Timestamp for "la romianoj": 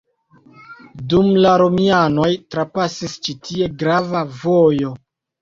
1.43-2.31